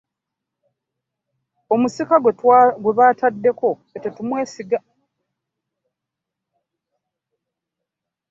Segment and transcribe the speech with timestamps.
[1.73, 2.15] Omusika
[2.81, 4.79] gwe bataddeko ffe tetumwesiga.